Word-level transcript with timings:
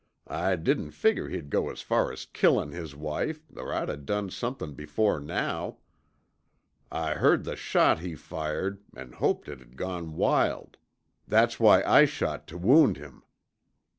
I 0.25 0.55
didn't 0.55 0.93
figure 0.93 1.29
he'd 1.29 1.51
go 1.51 1.69
as 1.69 1.81
far 1.83 2.11
as 2.11 2.25
killin' 2.25 2.71
his 2.71 2.95
wife 2.95 3.43
or 3.55 3.71
I'd 3.71 3.87
o' 3.87 3.95
done 3.95 4.31
somethin' 4.31 4.73
before 4.73 5.19
now. 5.19 5.77
I 6.91 7.13
heard 7.13 7.43
the 7.43 7.55
shot 7.55 7.99
he 7.99 8.15
fired 8.15 8.81
an' 8.95 9.11
hoped 9.11 9.47
it'd 9.47 9.77
gone 9.77 10.15
wild 10.15 10.77
that's 11.27 11.59
why 11.59 11.83
I 11.83 12.05
shot 12.05 12.47
tuh 12.47 12.57
wound 12.57 12.97
him." 12.97 13.21